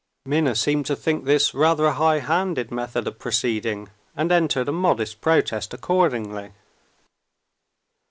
[0.25, 4.71] Minna seemed to think this rather a high handed method of proceeding, and entered a
[4.71, 6.53] modest protest accordingly.